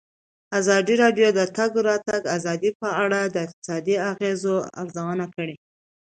ازادي 0.59 0.95
راډیو 1.03 1.29
د 1.33 1.35
د 1.39 1.41
تګ 1.57 1.71
راتګ 1.87 2.21
ازادي 2.37 2.71
په 2.81 2.89
اړه 3.03 3.19
د 3.25 3.35
اقتصادي 3.45 3.95
اغېزو 4.11 4.55
ارزونه 4.81 5.25
کړې. 5.35 5.55